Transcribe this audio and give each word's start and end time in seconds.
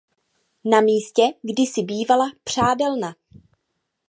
Na 0.65 0.81
místě 0.81 1.23
kdysi 1.41 1.83
bývala 1.83 2.31
přádelna. 2.43 3.15